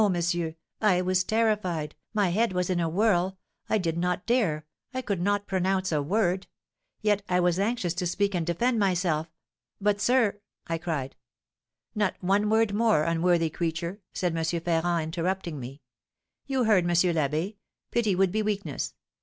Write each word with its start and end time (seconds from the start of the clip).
monsieur, 0.09 0.55
I 0.81 1.03
was 1.03 1.23
terrified, 1.23 1.93
my 2.11 2.29
head 2.29 2.53
was 2.53 2.71
in 2.71 2.79
a 2.79 2.89
whirl, 2.89 3.37
I 3.69 3.77
did 3.77 3.99
not 3.99 4.25
dare, 4.25 4.65
I 4.95 5.03
could 5.03 5.21
not 5.21 5.45
pronounce 5.45 5.91
a 5.91 6.01
word, 6.01 6.47
yet 7.03 7.21
I 7.29 7.39
was 7.39 7.59
anxious 7.59 7.93
to 7.93 8.07
speak 8.07 8.33
and 8.33 8.43
defend 8.43 8.79
myself. 8.79 9.27
'But 9.79 10.01
sir' 10.01 10.41
I 10.65 10.79
cried. 10.79 11.17
'Not 11.93 12.15
one 12.19 12.49
word 12.49 12.73
more, 12.73 13.03
unworthy 13.03 13.51
creature,' 13.51 14.01
said 14.11 14.35
M. 14.35 14.43
Ferrand, 14.43 15.03
interrupting 15.03 15.59
me. 15.59 15.81
'You 16.47 16.63
heard 16.63 16.83
M. 16.85 16.89
l'Abbé. 16.89 17.57
Pity 17.91 18.15
would 18.15 18.31
be 18.31 18.41
weakness. 18.41 18.95